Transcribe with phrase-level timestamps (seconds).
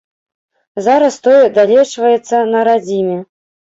[0.85, 3.25] Зараз той далечваецца на радзіме.